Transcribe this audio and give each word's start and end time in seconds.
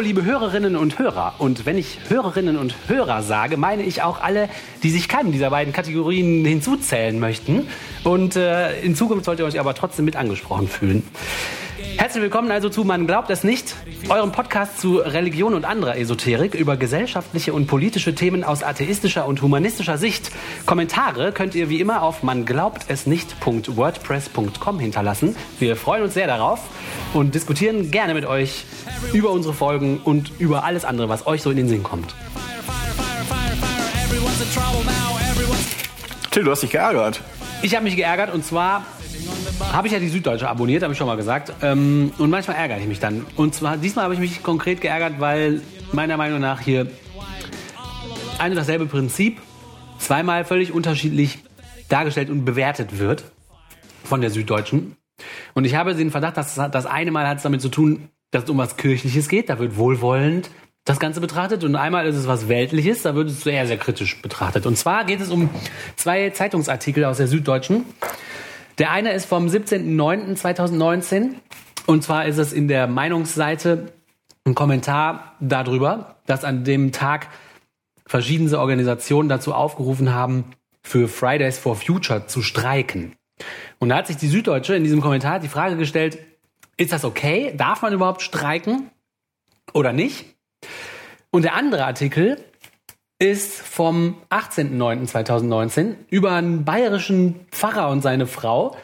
Liebe 0.00 0.24
Hörerinnen 0.24 0.76
und 0.76 0.98
Hörer. 0.98 1.34
Und 1.38 1.66
wenn 1.66 1.76
ich 1.76 1.98
Hörerinnen 2.08 2.56
und 2.56 2.74
Hörer 2.88 3.22
sage, 3.22 3.56
meine 3.56 3.82
ich 3.82 4.02
auch 4.02 4.20
alle, 4.20 4.48
die 4.82 4.90
sich 4.90 5.08
keinem 5.08 5.30
dieser 5.30 5.50
beiden 5.50 5.72
Kategorien 5.72 6.44
hinzuzählen 6.44 7.18
möchten. 7.18 7.68
Und 8.04 8.36
äh, 8.36 8.80
in 8.80 8.94
Zukunft 8.94 9.26
sollt 9.26 9.38
ihr 9.38 9.44
euch 9.44 9.60
aber 9.60 9.74
trotzdem 9.74 10.06
mit 10.06 10.16
angesprochen 10.16 10.68
fühlen. 10.68 11.02
Herzlich 12.00 12.22
willkommen 12.22 12.50
also 12.50 12.70
zu 12.70 12.84
Man 12.84 13.06
glaubt 13.06 13.28
es 13.28 13.44
nicht, 13.44 13.76
eurem 14.08 14.32
Podcast 14.32 14.80
zu 14.80 14.96
Religion 14.96 15.52
und 15.52 15.66
anderer 15.66 15.98
Esoterik 15.98 16.54
über 16.54 16.78
gesellschaftliche 16.78 17.52
und 17.52 17.66
politische 17.66 18.14
Themen 18.14 18.42
aus 18.42 18.62
atheistischer 18.62 19.26
und 19.26 19.42
humanistischer 19.42 19.98
Sicht. 19.98 20.30
Kommentare 20.64 21.32
könnt 21.32 21.54
ihr 21.54 21.68
wie 21.68 21.78
immer 21.78 22.02
auf 22.02 22.22
manglaubtesnicht.wordpress.com 22.22 24.80
hinterlassen. 24.80 25.36
Wir 25.58 25.76
freuen 25.76 26.04
uns 26.04 26.14
sehr 26.14 26.26
darauf 26.26 26.60
und 27.12 27.34
diskutieren 27.34 27.90
gerne 27.90 28.14
mit 28.14 28.24
euch 28.24 28.64
über 29.12 29.28
unsere 29.28 29.52
Folgen 29.52 30.00
und 30.02 30.32
über 30.38 30.64
alles 30.64 30.86
andere, 30.86 31.10
was 31.10 31.26
euch 31.26 31.42
so 31.42 31.50
in 31.50 31.58
den 31.58 31.68
Sinn 31.68 31.82
kommt. 31.82 32.14
Till, 36.30 36.44
du 36.44 36.50
hast 36.50 36.62
dich 36.62 36.70
geärgert. 36.70 37.20
Ich 37.60 37.74
habe 37.74 37.84
mich 37.84 37.96
geärgert 37.96 38.32
und 38.32 38.42
zwar 38.42 38.86
habe 39.72 39.86
ich 39.86 39.92
ja 39.92 39.98
die 39.98 40.08
Süddeutsche 40.08 40.48
abonniert, 40.48 40.82
habe 40.82 40.92
ich 40.92 40.98
schon 40.98 41.06
mal 41.06 41.16
gesagt. 41.16 41.52
Ähm, 41.62 42.12
und 42.18 42.30
manchmal 42.30 42.56
ärgere 42.56 42.78
ich 42.78 42.86
mich 42.86 43.00
dann. 43.00 43.26
Und 43.36 43.54
zwar 43.54 43.76
diesmal 43.76 44.04
habe 44.04 44.14
ich 44.14 44.20
mich 44.20 44.42
konkret 44.42 44.80
geärgert, 44.80 45.20
weil 45.20 45.62
meiner 45.92 46.16
Meinung 46.16 46.40
nach 46.40 46.60
hier 46.60 46.86
ein 48.38 48.50
und 48.50 48.56
dasselbe 48.56 48.86
Prinzip 48.86 49.40
zweimal 49.98 50.44
völlig 50.44 50.72
unterschiedlich 50.72 51.38
dargestellt 51.88 52.30
und 52.30 52.44
bewertet 52.44 52.98
wird 52.98 53.24
von 54.04 54.20
der 54.20 54.30
Süddeutschen. 54.30 54.96
Und 55.54 55.64
ich 55.64 55.74
habe 55.74 55.94
den 55.94 56.10
Verdacht, 56.10 56.36
dass 56.36 56.54
das 56.54 56.86
eine 56.86 57.10
Mal 57.10 57.28
hat 57.28 57.38
es 57.38 57.42
damit 57.42 57.60
zu 57.60 57.68
tun, 57.68 58.08
dass 58.30 58.44
es 58.44 58.50
um 58.50 58.58
was 58.58 58.76
Kirchliches 58.76 59.28
geht. 59.28 59.50
Da 59.50 59.58
wird 59.58 59.76
wohlwollend 59.76 60.50
das 60.84 60.98
Ganze 60.98 61.20
betrachtet. 61.20 61.64
Und 61.64 61.76
einmal 61.76 62.06
ist 62.06 62.16
es 62.16 62.26
was 62.26 62.48
Weltliches, 62.48 63.02
da 63.02 63.14
wird 63.14 63.28
es 63.28 63.42
sehr, 63.42 63.66
sehr 63.66 63.76
kritisch 63.76 64.20
betrachtet. 64.22 64.66
Und 64.66 64.76
zwar 64.76 65.04
geht 65.04 65.20
es 65.20 65.30
um 65.30 65.50
zwei 65.96 66.30
Zeitungsartikel 66.30 67.04
aus 67.04 67.18
der 67.18 67.26
Süddeutschen. 67.26 67.84
Der 68.80 68.90
eine 68.92 69.12
ist 69.12 69.26
vom 69.26 69.46
17.09.2019. 69.46 71.34
Und 71.86 72.02
zwar 72.02 72.24
ist 72.24 72.38
es 72.38 72.54
in 72.54 72.66
der 72.66 72.86
Meinungsseite 72.86 73.92
ein 74.46 74.54
Kommentar 74.54 75.34
darüber, 75.38 76.16
dass 76.24 76.44
an 76.44 76.64
dem 76.64 76.90
Tag 76.90 77.28
verschiedene 78.06 78.58
Organisationen 78.58 79.28
dazu 79.28 79.52
aufgerufen 79.52 80.14
haben, 80.14 80.46
für 80.82 81.08
Fridays 81.08 81.58
for 81.58 81.76
Future 81.76 82.26
zu 82.26 82.40
streiken. 82.40 83.12
Und 83.80 83.90
da 83.90 83.96
hat 83.96 84.06
sich 84.06 84.16
die 84.16 84.28
Süddeutsche 84.28 84.74
in 84.74 84.84
diesem 84.84 85.02
Kommentar 85.02 85.40
die 85.40 85.48
Frage 85.48 85.76
gestellt, 85.76 86.18
ist 86.78 86.94
das 86.94 87.04
okay? 87.04 87.52
Darf 87.54 87.82
man 87.82 87.92
überhaupt 87.92 88.22
streiken 88.22 88.90
oder 89.74 89.92
nicht? 89.92 90.24
Und 91.30 91.42
der 91.42 91.54
andere 91.54 91.84
Artikel 91.84 92.42
ist 93.20 93.60
vom 93.60 94.16
18.09.2019 94.30 95.94
über 96.08 96.32
einen 96.32 96.64
bayerischen 96.64 97.46
Pfarrer 97.52 97.90
und 97.90 98.02
seine 98.02 98.26
Frau, 98.26 98.76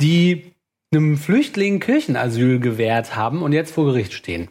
die 0.00 0.52
einem 0.92 1.16
Flüchtling 1.16 1.80
Kirchenasyl 1.80 2.60
gewährt 2.60 3.16
haben 3.16 3.42
und 3.42 3.52
jetzt 3.52 3.72
vor 3.72 3.86
Gericht 3.86 4.12
stehen. 4.12 4.48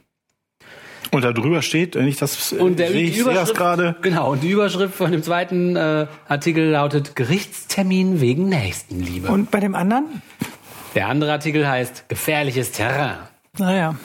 Und 1.11 1.23
da 1.23 1.33
drüber 1.33 1.61
steht, 1.61 1.95
wenn 1.95 2.07
ich 2.07 2.15
das 2.15 2.53
und 2.53 2.79
der 2.79 2.87
sehe 2.89 3.03
ich 3.03 3.21
sehe 3.21 3.33
das 3.33 3.53
gerade. 3.53 3.95
Genau, 4.01 4.31
und 4.31 4.43
die 4.43 4.49
Überschrift 4.49 4.95
von 4.95 5.11
dem 5.11 5.21
zweiten 5.21 5.75
äh, 5.75 6.07
Artikel 6.27 6.69
lautet 6.69 7.15
Gerichtstermin 7.15 8.21
wegen 8.21 8.49
Nächstenliebe. 8.49 9.27
Und 9.27 9.51
bei 9.51 9.59
dem 9.59 9.75
anderen? 9.75 10.21
Der 10.95 11.09
andere 11.09 11.33
Artikel 11.33 11.67
heißt 11.67 12.07
Gefährliches 12.07 12.71
Terrain. 12.71 13.17
Naja. 13.57 13.95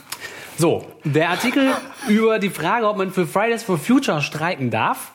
So, 0.58 0.86
der 1.04 1.30
Artikel 1.30 1.70
über 2.08 2.38
die 2.38 2.48
Frage, 2.48 2.88
ob 2.88 2.96
man 2.96 3.10
für 3.10 3.26
Fridays 3.26 3.62
for 3.62 3.76
Future 3.78 4.22
streiken 4.22 4.70
darf, 4.70 5.12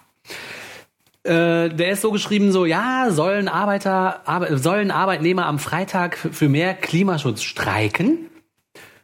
äh, 1.24 1.70
der 1.70 1.92
ist 1.92 2.02
so 2.02 2.12
geschrieben, 2.12 2.52
so, 2.52 2.66
ja, 2.66 3.08
sollen 3.10 3.48
Arbeiter, 3.48 4.22
Arbe 4.26 4.58
sollen 4.58 4.92
Arbeitnehmer 4.92 5.46
am 5.46 5.60
Freitag 5.60 6.18
für 6.18 6.48
mehr 6.48 6.74
Klimaschutz 6.74 7.42
streiken? 7.42 8.28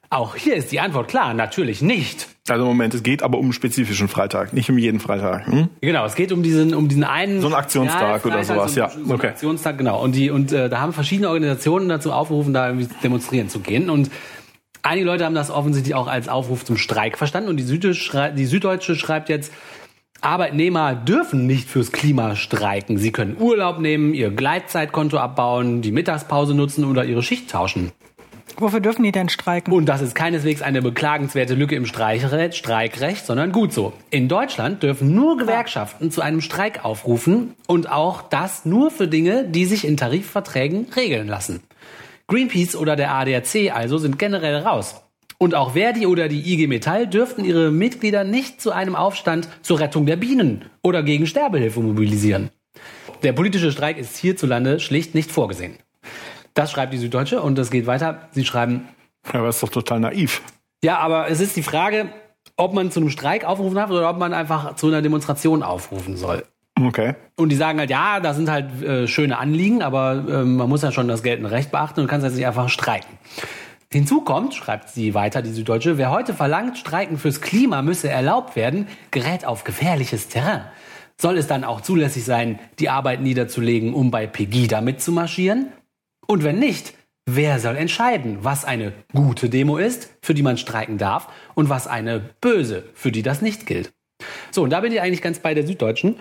Auch 0.10 0.36
hier 0.36 0.56
ist 0.56 0.72
die 0.72 0.80
Antwort 0.80 1.10
klar, 1.10 1.34
natürlich 1.34 1.82
nicht. 1.82 2.30
Also 2.48 2.64
Moment, 2.64 2.94
es 2.94 3.04
geht 3.04 3.24
aber 3.24 3.38
um 3.40 3.48
einen 3.48 3.54
spezifischen 3.54 4.08
Freitag, 4.08 4.54
nicht 4.54 4.70
um 4.70 4.78
jeden 4.78 5.02
Freitag. 5.02 5.48
Hm? 5.48 5.68
Genau, 5.82 6.06
es 6.06 6.16
geht 6.16 6.32
um 6.32 6.44
diesen, 6.44 6.74
um 6.74 6.88
diesen 6.88 7.04
einen. 7.04 7.42
So 7.42 7.48
einen 7.48 7.56
Aktionstag 7.56 8.26
oder 8.26 8.44
sowas, 8.44 8.74
so, 8.74 8.80
ja. 8.80 8.90
So 8.90 9.16
okay. 9.16 9.28
Aktionstag, 9.28 9.78
genau. 9.78 10.02
Und 10.02 10.16
die, 10.16 10.30
und 10.30 10.54
äh, 10.54 10.70
da 10.70 10.80
haben 10.80 10.94
verschiedene 10.94 11.28
Organisationen 11.28 11.90
dazu 11.90 12.14
aufgerufen, 12.14 12.54
da 12.54 12.70
irgendwie 12.70 12.88
demonstrieren 13.04 13.50
zu 13.50 13.60
gehen. 13.60 13.90
Und 13.90 14.10
einige 14.88 15.06
Leute 15.06 15.26
haben 15.26 15.36
das 15.36 15.52
offensichtlich 15.52 15.96
auch 15.96 16.08
als 16.08 16.30
Aufruf 16.30 16.66
zum 16.66 16.78
Streik 16.78 17.18
verstanden. 17.18 17.50
Und 17.50 17.58
die 17.58 17.64
Süddeutsche, 17.64 18.34
die 18.36 18.46
Süddeutsche 18.46 18.96
schreibt 18.96 19.30
jetzt, 19.30 19.52
Arbeitnehmer 20.22 20.96
dürfen 20.96 21.46
nicht 21.46 21.70
fürs 21.70 21.92
Klima 21.92 22.36
streiken. 22.36 22.98
Sie 22.98 23.12
können 23.12 23.38
Urlaub 23.40 23.80
nehmen, 23.80 24.14
ihr 24.14 24.32
Gleitzeitkonto 24.32 25.18
abbauen, 25.18 25.82
die 25.82 25.92
Mittagspause 25.92 26.56
nutzen 26.56 26.86
oder 26.86 27.06
ihre 27.06 27.22
Schicht 27.22 27.52
tauschen. 27.52 27.92
Wofür 28.60 28.80
dürfen 28.80 29.04
die 29.04 29.12
denn 29.12 29.30
streiken? 29.30 29.72
Und 29.72 29.86
das 29.86 30.02
ist 30.02 30.16
keineswegs 30.16 30.64
eine 30.64 30.82
beklagenswerte 30.82 31.54
Lücke 31.54 31.76
im 31.76 31.86
Streikrecht, 31.86 32.56
Streikrecht, 32.56 33.24
sondern 33.24 33.52
gut 33.52 33.72
so. 33.72 33.94
In 34.10 34.28
Deutschland 34.28 34.82
dürfen 34.82 35.14
nur 35.14 35.38
Gewerkschaften 35.38 36.10
zu 36.10 36.22
einem 36.22 36.42
Streik 36.42 36.84
aufrufen 36.84 37.54
und 37.68 37.92
auch 37.92 38.24
das 38.24 38.66
nur 38.66 38.90
für 38.90 39.08
Dinge, 39.08 39.46
die 39.48 39.66
sich 39.66 39.86
in 39.86 39.96
Tarifverträgen 39.96 40.88
regeln 40.96 41.28
lassen. 41.28 41.62
Greenpeace 42.28 42.76
oder 42.76 42.96
der 42.96 43.14
ADAC 43.14 43.72
also 43.74 43.98
sind 43.98 44.20
generell 44.20 44.58
raus. 44.58 45.04
Und 45.38 45.56
auch 45.56 45.74
Verdi 45.74 46.06
oder 46.08 46.28
die 46.28 46.52
IG 46.52 46.68
Metall 46.68 47.08
dürften 47.08 47.46
ihre 47.46 47.72
Mitglieder 47.72 48.24
nicht 48.24 48.60
zu 48.60 48.72
einem 48.72 48.96
Aufstand 48.96 49.48
zur 49.62 49.80
Rettung 49.80 50.06
der 50.06 50.16
Bienen 50.16 50.66
oder 50.82 51.04
gegen 51.04 51.28
Sterbehilfe 51.28 51.80
mobilisieren. 51.80 52.50
Der 53.24 53.34
politische 53.34 53.72
Streik 53.72 53.98
ist 53.98 54.18
hierzulande 54.18 54.80
schlicht 54.80 55.16
nicht 55.16 55.32
vorgesehen. 55.32 55.78
Das 56.54 56.72
schreibt 56.72 56.92
die 56.92 56.98
Süddeutsche 56.98 57.42
und 57.42 57.58
das 57.58 57.70
geht 57.70 57.86
weiter. 57.86 58.28
Sie 58.32 58.44
schreiben. 58.44 58.88
Ja, 59.32 59.40
aber 59.40 59.48
das 59.48 59.58
ist 59.58 59.64
doch 59.64 59.70
total 59.70 60.00
naiv. 60.00 60.42
Ja, 60.84 60.98
aber 60.98 61.30
es 61.30 61.40
ist 61.40 61.56
die 61.56 61.64
Frage, 61.64 62.10
ob 62.56 62.74
man 62.74 62.92
zu 62.92 63.00
einem 63.00 63.10
Streik 63.10 63.46
aufrufen 63.46 63.76
darf 63.76 63.90
oder 63.92 64.10
ob 64.10 64.18
man 64.18 64.34
einfach 64.34 64.76
zu 64.76 64.88
einer 64.88 65.02
Demonstration 65.02 65.64
aufrufen 65.64 66.18
soll. 66.18 66.44
Okay. 66.80 67.16
Und 67.36 67.50
die 67.50 67.56
sagen 67.56 67.80
halt, 67.80 67.90
ja, 67.90 68.20
das 68.20 68.36
sind 68.36 68.50
halt 68.50 68.84
äh, 68.84 69.08
schöne 69.08 69.38
Anliegen, 69.38 69.82
aber 69.82 70.24
äh, 70.28 70.44
man 70.44 70.70
muss 70.70 70.82
ja 70.82 70.92
schon 70.92 71.08
das 71.08 71.24
geltende 71.24 71.52
Recht 71.52 71.72
beachten 71.72 72.02
und 72.02 72.08
kann 72.08 72.22
jetzt 72.22 72.36
nicht 72.36 72.46
einfach 72.46 72.70
streiken. 72.70 73.18
Hinzu 73.92 74.22
kommt, 74.22 74.54
schreibt 74.54 74.90
sie 74.90 75.14
weiter, 75.14 75.42
die 75.42 75.52
Süddeutsche, 75.52 75.98
wer 75.98 76.12
heute 76.12 76.34
verlangt, 76.34 76.78
Streiken 76.78 77.18
fürs 77.18 77.42
Klima 77.42 77.82
müsse 77.82 78.10
erlaubt 78.10 78.56
werden, 78.56 78.88
gerät 79.12 79.46
auf 79.46 79.64
gefährliches 79.64 80.28
Terrain. 80.28 80.66
Soll 81.20 81.38
es 81.38 81.48
dann 81.48 81.64
auch 81.64 81.82
zulässig 81.82 82.26
sein, 82.26 82.60
die 82.80 82.90
Arbeit 82.90 83.22
niederzulegen, 83.22 83.94
um 83.94 84.12
bei 84.12 84.28
Pegida 84.28 84.82
mitzumarschieren? 84.82 85.70
Und 86.28 86.44
wenn 86.44 86.60
nicht, 86.60 86.94
wer 87.26 87.60
soll 87.60 87.78
entscheiden, 87.78 88.40
was 88.42 88.66
eine 88.66 88.92
gute 89.14 89.50
Demo 89.50 89.78
ist, 89.78 90.14
für 90.22 90.34
die 90.34 90.44
man 90.44 90.58
streiken 90.58 90.98
darf, 90.98 91.30
und 91.56 91.70
was 91.70 91.88
eine 91.88 92.20
böse, 92.42 92.84
für 92.94 93.12
die 93.12 93.24
das 93.24 93.42
nicht 93.42 93.66
gilt? 93.66 93.94
So, 94.52 94.64
und 94.64 94.72
da 94.72 94.82
bin 94.82 94.92
ich 94.92 95.02
eigentlich 95.02 95.22
ganz 95.22 95.40
bei 95.40 95.54
der 95.54 95.66
Süddeutschen. 95.66 96.18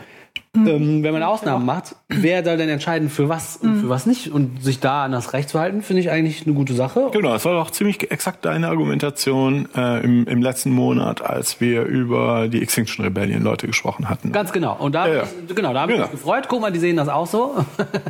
Ähm, 0.54 1.02
wenn 1.02 1.12
man 1.12 1.22
Ausnahmen 1.22 1.66
macht, 1.66 1.96
wer 2.08 2.42
soll 2.44 2.56
denn 2.56 2.68
entscheiden, 2.68 3.10
für 3.10 3.28
was 3.28 3.56
und 3.58 3.80
für 3.82 3.88
was 3.88 4.06
nicht? 4.06 4.30
Und 4.32 4.62
sich 4.64 4.80
da 4.80 5.04
an 5.04 5.12
das 5.12 5.32
Recht 5.32 5.48
zu 5.50 5.58
halten, 5.60 5.82
finde 5.82 6.00
ich 6.00 6.10
eigentlich 6.10 6.44
eine 6.46 6.54
gute 6.54 6.72
Sache. 6.74 7.08
Genau, 7.12 7.30
das 7.32 7.44
war 7.44 7.52
doch 7.54 7.70
ziemlich 7.70 8.10
exakt 8.10 8.44
deine 8.44 8.68
Argumentation 8.68 9.68
äh, 9.76 10.02
im, 10.04 10.26
im 10.26 10.42
letzten 10.42 10.70
Monat, 10.70 11.22
als 11.22 11.60
wir 11.60 11.82
über 11.82 12.48
die 12.48 12.62
Extinction 12.62 13.04
Rebellion 13.04 13.42
Leute 13.42 13.66
gesprochen 13.66 14.08
hatten. 14.08 14.32
Ganz 14.32 14.52
genau. 14.52 14.76
Und 14.78 14.94
da, 14.94 15.06
Ja, 15.08 15.14
ja. 15.14 15.22
ich- 15.48 15.54
genau, 15.54 15.72
da 15.74 15.80
habe 15.82 15.92
ich 15.92 15.98
Genau. 15.98 16.10
mich 16.10 16.20
gefreut. 16.20 16.46
Guck 16.48 16.60
mal, 16.62 16.72
die 16.72 16.78
sehen 16.78 16.96
das 16.96 17.08
auch 17.08 17.26
so. 17.26 17.54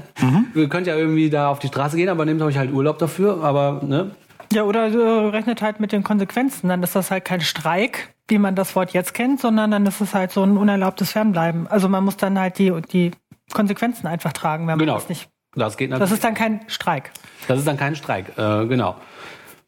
Ihr 0.54 0.68
könnt 0.68 0.86
ja 0.86 0.96
irgendwie 0.96 1.30
da 1.30 1.48
auf 1.50 1.58
die 1.58 1.68
Straße 1.68 1.96
gehen, 1.96 2.08
aber 2.08 2.24
nehmt 2.24 2.40
euch 2.42 2.56
halt 2.58 2.72
Urlaub 2.72 2.98
dafür. 2.98 3.42
Aber 3.42 3.80
ne, 3.84 4.10
Ja, 4.52 4.62
oder 4.64 4.86
äh, 4.88 5.28
rechnet 5.28 5.62
halt 5.62 5.80
mit 5.80 5.92
den 5.92 6.02
Konsequenzen. 6.02 6.68
Dann 6.68 6.82
ist 6.82 6.94
das 6.96 7.10
halt 7.10 7.24
kein 7.24 7.40
Streik, 7.40 8.14
wie 8.28 8.38
man 8.38 8.54
das 8.54 8.74
Wort 8.74 8.92
jetzt 8.92 9.14
kennt, 9.14 9.40
sondern 9.40 9.70
dann 9.70 9.86
ist 9.86 10.00
es 10.00 10.14
halt 10.14 10.32
so 10.32 10.42
ein 10.42 10.56
unerlaubtes 10.56 11.12
Fernbleiben. 11.12 11.66
Also 11.66 11.88
man 11.88 12.04
muss 12.04 12.16
dann 12.16 12.38
halt 12.38 12.58
die, 12.58 12.72
die 12.92 13.12
Konsequenzen 13.52 14.06
einfach 14.06 14.32
tragen, 14.32 14.66
wenn 14.66 14.78
man 14.78 14.80
genau. 14.80 14.94
das 14.94 15.08
nicht. 15.08 15.28
Das 15.54 15.76
geht 15.76 15.90
Das 15.90 16.10
ist 16.10 16.22
dann 16.22 16.34
kein 16.34 16.60
Streik. 16.66 17.12
Das 17.48 17.58
ist 17.58 17.66
dann 17.66 17.76
kein 17.76 17.96
Streik. 17.96 18.36
Äh, 18.36 18.66
genau. 18.66 18.96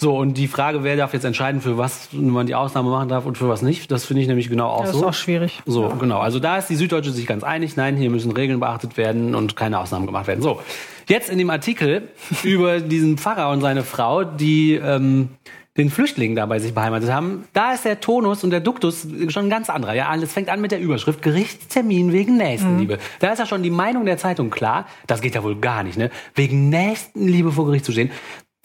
So, 0.01 0.17
und 0.17 0.35
die 0.35 0.47
Frage, 0.47 0.85
wer 0.85 0.97
darf 0.97 1.13
jetzt 1.13 1.25
entscheiden, 1.25 1.61
für 1.61 1.77
was 1.77 2.11
man 2.13 2.47
die 2.47 2.55
Ausnahme 2.55 2.89
machen 2.89 3.09
darf 3.09 3.27
und 3.27 3.37
für 3.37 3.49
was 3.49 3.63
nicht, 3.63 3.91
das 3.91 4.05
finde 4.05 4.23
ich 4.23 4.29
nämlich 4.29 4.49
genau 4.49 4.69
auch 4.69 4.83
Das 4.83 4.93
so. 4.93 4.99
ist 4.99 5.05
auch 5.05 5.15
schwierig. 5.15 5.61
So, 5.67 5.89
genau. 5.89 6.21
Also 6.21 6.39
da 6.39 6.59
ist 6.59 6.69
die 6.69 6.77
Süddeutsche 6.77 7.11
sich 7.11 7.27
ganz 7.27 7.43
einig. 7.43 7.75
Nein, 7.77 7.97
hier 7.97 8.09
müssen 8.09 8.31
Regeln 8.31 8.61
beachtet 8.61 8.97
werden 8.97 9.35
und 9.35 9.57
keine 9.57 9.81
Ausnahmen 9.81 10.07
gemacht 10.07 10.29
werden. 10.29 10.41
So, 10.41 10.61
jetzt 11.09 11.31
in 11.31 11.39
dem 11.39 11.51
Artikel 11.51 12.11
über 12.45 12.79
diesen 12.79 13.19
Pfarrer 13.19 13.51
und 13.51 13.61
seine 13.61 13.83
Frau, 13.83 14.23
die 14.23 14.75
ähm, 14.75 15.31
den 15.79 15.91
Flüchtlingen 15.91 16.35
da 16.35 16.45
bei 16.45 16.59
sich 16.59 16.75
beheimatet 16.75 17.11
haben, 17.11 17.45
da 17.53 17.73
ist 17.73 17.85
der 17.85 18.01
Tonus 18.01 18.43
und 18.43 18.51
der 18.51 18.61
Duktus 18.61 19.07
schon 19.29 19.47
ein 19.47 19.51
ganz 19.51 19.71
anderer. 19.71 19.95
Ja, 19.95 20.09
alles 20.09 20.33
fängt 20.33 20.49
an 20.49 20.61
mit 20.61 20.73
der 20.73 20.81
Überschrift 20.81 21.23
Gerichtstermin 21.23 22.13
wegen 22.13 22.37
Nächstenliebe. 22.37 22.99
Da 23.21 23.33
ist 23.33 23.39
ja 23.39 23.47
schon 23.47 23.63
die 23.63 23.71
Meinung 23.71 24.05
der 24.05 24.19
Zeitung 24.19 24.51
klar. 24.51 24.87
Das 25.07 25.21
geht 25.21 25.37
ja 25.37 25.45
wohl 25.45 25.57
gar 25.57 25.85
nicht, 25.85 25.97
ne? 25.97 26.11
Wegen 26.35 26.69
Nächstenliebe 26.69 27.53
vor 27.53 27.67
Gericht 27.67 27.85
zu 27.85 27.93
stehen. 27.93 28.11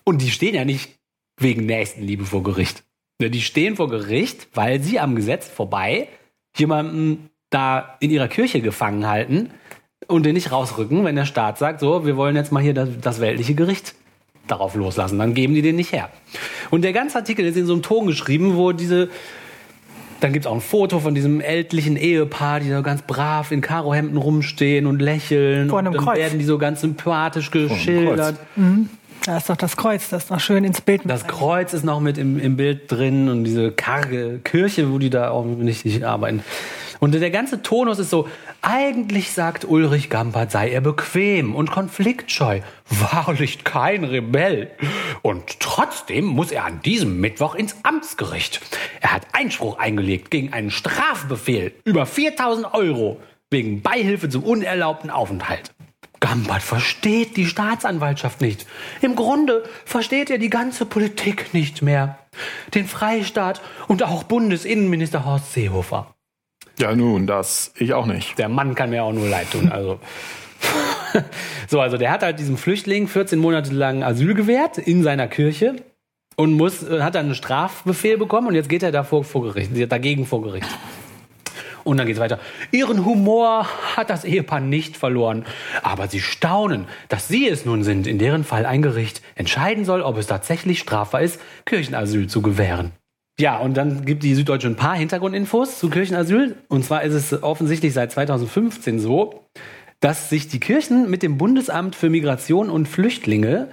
Und 0.04 0.24
die 0.24 0.32
stehen 0.32 0.56
ja 0.56 0.66
nicht 0.66 0.98
wegen 1.38 1.68
Nächstenliebe 1.68 2.26
vor 2.26 2.42
Gericht. 2.42 2.84
Die 3.22 3.42
stehen 3.42 3.76
vor 3.76 3.90
Gericht, 3.90 4.48
weil 4.56 4.82
sie 4.82 5.00
am 5.00 5.16
Gesetz 5.16 5.48
vorbei 5.48 6.10
jemanden 6.58 7.30
da 7.52 7.96
in 8.00 8.10
ihrer 8.10 8.28
Kirche 8.28 8.60
gefangen 8.62 9.08
halten 9.08 9.52
und 10.08 10.26
den 10.26 10.34
nicht 10.34 10.52
rausrücken, 10.52 11.06
wenn 11.06 11.16
der 11.16 11.26
Staat 11.26 11.60
sagt, 11.60 11.80
so, 11.80 12.08
wir 12.08 12.18
wollen 12.18 12.36
jetzt 12.36 12.52
mal 12.52 12.64
hier 12.64 12.74
das, 12.74 12.90
das 13.00 13.22
weltliche 13.22 13.54
Gericht 13.54 13.94
darauf 14.48 14.76
loslassen. 14.76 15.20
Dann 15.20 15.34
geben 15.34 15.54
die 15.56 15.62
den 15.62 15.76
nicht 15.76 15.92
her. 15.92 16.10
Und 16.70 16.84
der 16.84 16.94
ganze 16.94 17.18
Artikel 17.18 17.46
ist 17.46 17.58
in 17.58 17.66
so 17.66 17.74
einem 17.74 17.82
Ton 17.82 18.08
geschrieben, 18.08 18.56
wo 18.56 18.72
diese 18.72 19.10
dann 20.20 20.32
gibt 20.32 20.46
es 20.46 20.50
auch 20.50 20.56
ein 20.56 20.62
Foto 20.62 21.02
von 21.02 21.14
diesem 21.14 21.42
ältlichen 21.42 21.98
Ehepaar, 21.98 22.62
die 22.62 22.70
da 22.70 22.80
ganz 22.80 23.02
brav 23.02 23.52
in 23.52 23.60
Karohemden 23.60 24.16
rumstehen 24.16 24.86
und 24.86 25.02
lächeln. 25.02 25.68
Vor 25.68 25.80
und 25.80 25.88
einem 25.88 25.96
dann 25.96 26.06
Kreuz. 26.06 26.18
werden 26.18 26.40
die 26.40 26.46
so 26.46 26.58
ganz 26.58 26.80
sympathisch 26.80 27.52
geschildert. 27.52 28.38
Da 29.26 29.38
ist 29.38 29.50
doch 29.50 29.58
das 29.58 29.76
Kreuz, 29.76 30.10
das 30.10 30.26
ist 30.26 30.30
noch 30.30 30.40
schön 30.40 30.64
ins 30.64 30.80
Bild 30.82 31.02
Das 31.06 31.28
Kreuz 31.28 31.74
ist 31.74 31.84
noch 31.84 32.00
mit 32.00 32.18
im, 32.18 32.40
im 32.40 32.56
Bild 32.56 32.90
drin 32.92 33.30
und 33.30 33.44
diese 33.44 33.72
karge 33.72 34.40
Kirche, 34.44 34.92
wo 34.94 34.98
die 34.98 35.10
da 35.10 35.30
auch 35.30 35.46
nicht, 35.46 35.86
nicht 35.86 36.04
arbeiten. 36.04 36.42
Und 37.04 37.14
der 37.14 37.32
ganze 37.32 37.62
Tonus 37.62 38.00
ist 38.00 38.12
so, 38.12 38.30
eigentlich 38.62 39.34
sagt 39.34 39.66
Ulrich 39.66 40.10
Gampert, 40.10 40.52
sei 40.52 40.70
er 40.70 40.80
bequem 40.80 41.54
und 41.54 41.70
konfliktscheu, 41.70 42.62
wahrlich 42.90 43.66
kein 43.66 44.06
Rebell. 44.06 44.72
Und 45.22 45.60
trotzdem 45.60 46.24
muss 46.24 46.54
er 46.54 46.64
an 46.64 46.82
diesem 46.82 47.20
Mittwoch 47.20 47.56
ins 47.56 47.76
Amtsgericht. 47.84 48.62
Er 49.02 49.12
hat 49.12 49.28
Einspruch 49.34 49.80
eingelegt 49.80 50.32
gegen 50.32 50.54
einen 50.54 50.72
Strafbefehl 50.72 51.74
über 51.84 52.06
4000 52.06 52.74
Euro 52.74 53.20
wegen 53.52 53.82
Beihilfe 53.82 54.30
zum 54.30 54.44
unerlaubten 54.44 55.10
Aufenthalt. 55.10 55.74
Gambart 56.22 56.64
versteht 56.64 57.36
die 57.36 57.48
Staatsanwaltschaft 57.48 58.40
nicht. 58.40 58.66
Im 59.02 59.18
Grunde 59.18 59.66
versteht 59.84 60.30
er 60.30 60.38
die 60.38 60.50
ganze 60.50 60.86
Politik 60.86 61.54
nicht 61.54 61.82
mehr. 61.82 62.20
Den 62.74 62.88
Freistaat 62.88 63.60
und 63.90 64.04
auch 64.04 64.24
Bundesinnenminister 64.24 65.26
Horst 65.26 65.52
Seehofer. 65.52 66.13
Ja, 66.80 66.96
nun, 66.96 67.28
das 67.28 67.74
ich 67.78 67.94
auch 67.94 68.06
nicht. 68.06 68.38
Der 68.38 68.50
Mann 68.50 68.76
kann 68.76 68.90
mir 68.90 69.04
auch 69.04 69.14
nur 69.14 69.28
leid 69.28 69.52
tun. 69.52 69.72
Also. 69.72 70.00
so, 71.68 71.80
also 71.80 71.98
der 71.98 72.12
hat 72.12 72.24
halt 72.24 72.40
diesem 72.40 72.58
Flüchtling 72.58 73.08
14 73.08 73.38
Monate 73.38 73.74
lang 73.74 74.04
Asyl 74.04 74.34
gewährt 74.34 74.78
in 74.78 75.04
seiner 75.04 75.28
Kirche 75.28 75.76
und 76.36 76.54
muss, 76.54 76.84
äh, 76.84 77.02
hat 77.02 77.16
dann 77.16 77.28
einen 77.28 77.36
Strafbefehl 77.36 78.18
bekommen 78.18 78.48
und 78.48 78.56
jetzt 78.56 78.70
geht 78.70 78.84
er 78.84 78.92
da 78.92 79.04
vor, 79.04 79.24
vor 79.24 79.44
Gericht, 79.44 79.72
dagegen 79.92 80.26
vor 80.26 80.42
Gericht. 80.42 80.68
Und 81.84 81.98
dann 81.98 82.08
geht's 82.08 82.20
weiter. 82.20 82.40
Ihren 82.72 83.04
Humor 83.06 83.68
hat 83.98 84.10
das 84.10 84.24
Ehepaar 84.24 84.62
nicht 84.62 84.96
verloren. 84.96 85.46
Aber 85.82 86.08
sie 86.08 86.22
staunen, 86.22 86.88
dass 87.10 87.28
sie 87.28 87.48
es 87.48 87.66
nun 87.66 87.84
sind, 87.84 88.08
in 88.08 88.20
deren 88.20 88.46
Fall 88.46 88.66
ein 88.66 88.82
Gericht 88.82 89.22
entscheiden 89.36 89.84
soll, 89.84 90.02
ob 90.02 90.18
es 90.18 90.28
tatsächlich 90.28 90.80
strafbar 90.80 91.22
ist, 91.22 91.42
Kirchenasyl 91.66 92.28
zu 92.28 92.42
gewähren. 92.42 92.94
Ja, 93.40 93.58
und 93.58 93.76
dann 93.76 94.06
gibt 94.06 94.24
die 94.24 94.36
Süddeutsche 94.36 94.68
ein 94.68 94.76
paar 94.76 94.96
Hintergrundinfos 94.96 95.80
zu 95.80 95.90
Kirchenasyl. 95.90 96.56
Und 96.68 96.86
zwar 96.86 97.04
ist 97.04 97.14
es 97.14 97.44
offensichtlich 97.44 97.94
seit 97.94 98.12
2015 98.12 99.00
so, 99.00 99.46
dass 100.00 100.30
sich 100.30 100.48
die 100.48 100.60
Kirchen 100.60 101.10
mit 101.10 101.24
dem 101.24 101.38
Bundesamt 101.38 101.96
für 101.96 102.10
Migration 102.10 102.70
und 102.70 102.88
Flüchtlinge 102.88 103.70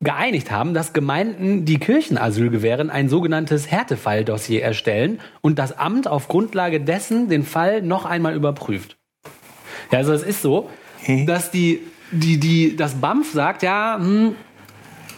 geeinigt 0.00 0.50
haben, 0.50 0.74
dass 0.74 0.92
Gemeinden, 0.92 1.64
die 1.64 1.78
Kirchenasyl 1.78 2.50
gewähren, 2.50 2.90
ein 2.90 3.08
sogenanntes 3.08 3.70
Härtefalldossier 3.70 4.62
erstellen 4.62 5.20
und 5.42 5.58
das 5.58 5.78
Amt 5.78 6.08
auf 6.08 6.28
Grundlage 6.28 6.80
dessen 6.80 7.28
den 7.28 7.44
Fall 7.44 7.82
noch 7.82 8.04
einmal 8.04 8.34
überprüft. 8.34 8.96
Ja, 9.90 9.98
also 9.98 10.12
es 10.12 10.22
ist 10.22 10.42
so, 10.42 10.70
dass 11.26 11.50
die, 11.50 11.80
die, 12.10 12.38
die, 12.40 12.76
das 12.76 12.94
BAMF 12.94 13.32
sagt, 13.32 13.62
ja, 13.62 13.96
hm, 13.98 14.34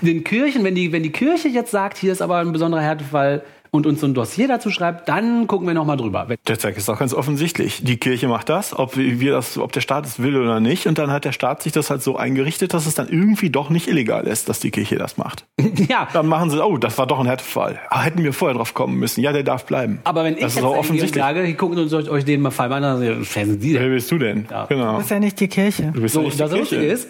den 0.01 0.25
Kirchen, 0.25 0.65
wenn 0.65 0.75
die, 0.75 0.93
wenn 0.93 1.03
die 1.03 1.13
Kirche 1.13 1.49
jetzt 1.49 1.71
sagt, 1.71 1.97
hier 1.97 2.13
ist 2.13 2.21
aber 2.21 2.39
ein 2.39 2.53
besonderer 2.53 2.83
Härtefall 2.83 3.43
und 3.75 3.87
uns 3.87 4.01
so 4.01 4.07
ein 4.07 4.15
Dossier 4.15 4.47
dazu 4.47 4.71
schreibt, 4.71 5.09
dann 5.09 5.47
gucken 5.49 5.67
wir 5.67 5.75
nochmal 5.75 5.97
drüber. 5.97 6.27
Der 6.47 6.59
Zweck 6.59 6.77
ist 6.77 6.89
auch 6.89 6.99
ganz 6.99 7.13
offensichtlich. 7.13 7.83
Die 7.83 7.97
Kirche 7.97 8.29
macht 8.29 8.49
das, 8.49 8.79
ob 8.79 8.97
wir 8.97 9.33
das, 9.33 9.59
ob 9.59 9.73
der 9.73 9.81
Staat 9.81 10.07
es 10.07 10.23
will 10.23 10.37
oder 10.37 10.61
nicht. 10.61 10.87
Und 10.87 10.97
dann 10.99 11.11
hat 11.11 11.25
der 11.25 11.33
Staat 11.33 11.63
sich 11.63 11.73
das 11.73 11.91
halt 11.91 12.03
so 12.03 12.17
eingerichtet, 12.17 12.73
dass 12.73 12.87
es 12.87 12.95
dann 12.95 13.09
irgendwie 13.09 13.51
doch 13.51 13.71
nicht 13.71 13.89
illegal 13.89 14.27
ist, 14.29 14.49
dass 14.49 14.61
die 14.61 14.71
Kirche 14.71 14.97
das 14.97 15.17
macht. 15.19 15.45
Ja, 15.89 16.09
Dann 16.13 16.27
machen 16.29 16.51
sie, 16.51 16.65
oh, 16.65 16.79
das 16.79 16.97
war 16.99 17.07
doch 17.07 17.19
ein 17.19 17.27
Härtefall. 17.27 17.79
Ah, 17.91 18.03
hätten 18.03 18.23
wir 18.23 18.33
vorher 18.33 18.57
drauf 18.57 18.75
kommen 18.75 18.97
müssen. 18.97 19.21
Ja, 19.23 19.33
der 19.33 19.43
darf 19.43 19.67
bleiben. 19.67 19.99
aber 20.05 20.23
wenn 20.25 20.35
ich 20.35 20.41
das 20.41 20.55
jetzt 20.55 20.65
auch 20.65 20.71
irgendwie 20.71 20.79
offensichtlich. 20.81 21.23
sage, 21.23 21.43
hier 21.43 21.57
gucken 21.57 21.79
uns 21.79 21.93
euch, 21.93 22.09
euch 22.09 22.25
den 22.25 22.41
mal 22.43 22.51
Fall 22.53 22.73
an, 22.73 22.83
dann 22.83 23.01
sagen 23.01 23.23
sie, 23.25 23.35
wer 23.35 23.47
sind 23.47 23.63
die 23.63 23.73
denn? 23.73 23.83
Wer 23.83 23.89
bist 23.91 24.11
du 24.11 24.19
denn? 24.19 24.47
Ja. 24.51 24.67
Genau. 24.67 24.95
Das 24.97 25.05
ist 25.05 25.11
ja 25.11 25.19
nicht 25.19 25.41
die 25.41 25.49
Kirche. 25.49 25.91
Du 25.93 26.01
bist 26.01 26.15
So, 26.15 26.21
ja 26.21 26.27
nicht 26.27 26.41
das 26.41 26.51
die 26.53 26.59
Lustige 26.59 26.81
Kirche. 26.83 26.95
ist, 26.95 27.09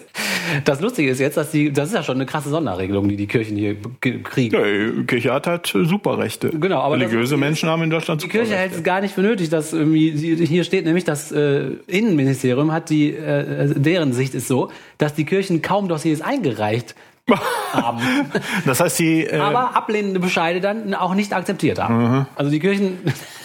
das 0.65 0.81
Lustige 0.81 1.09
ist 1.11 1.19
jetzt, 1.19 1.37
dass 1.37 1.51
die, 1.51 1.71
das 1.71 1.89
ist 1.89 1.93
ja 1.95 2.03
schon 2.03 2.15
eine 2.15 2.25
krasse 2.25 2.49
Sonderregelung, 2.49 3.07
die 3.07 3.15
die 3.17 3.27
Kirchen 3.27 3.55
hier 3.55 3.75
ge- 4.01 4.21
kriegen. 4.23 4.55
Ja, 4.55 4.63
die 4.63 5.05
Kirche 5.05 5.31
hat 5.33 5.47
halt 5.47 5.67
Superrechte. 5.67 6.49
Genau, 6.59 6.79
aber 6.81 6.97
das- 6.97 7.07
Religiöse 7.09 7.37
Menschen 7.37 7.69
haben 7.69 7.83
in 7.83 7.89
Deutschland 7.89 8.23
Die 8.23 8.27
Kirche 8.27 8.55
hält 8.55 8.73
es 8.73 8.83
gar 8.83 9.01
nicht 9.01 9.13
für 9.13 9.21
nötig, 9.21 9.49
dass 9.49 9.73
irgendwie, 9.73 10.11
hier 10.45 10.63
steht 10.63 10.85
nämlich, 10.85 11.03
das 11.03 11.31
äh, 11.31 11.71
Innenministerium 11.87 12.71
hat 12.71 12.89
die, 12.89 13.11
äh, 13.13 13.73
deren 13.75 14.13
Sicht 14.13 14.33
ist 14.35 14.47
so, 14.47 14.71
dass 14.97 15.13
die 15.13 15.25
Kirchen 15.25 15.61
kaum 15.61 15.87
Dossiers 15.87 16.21
eingereicht 16.21 16.95
haben, 17.73 17.99
Das 18.65 18.79
heißt, 18.79 18.99
die, 18.99 19.23
äh, 19.25 19.39
aber 19.39 19.75
ablehnende 19.75 20.19
Bescheide 20.19 20.61
dann 20.61 20.93
auch 20.93 21.15
nicht 21.15 21.33
akzeptiert 21.33 21.79
haben. 21.79 22.27
Also 22.35 22.51
die 22.51 22.59
Kirchen, 22.59 22.99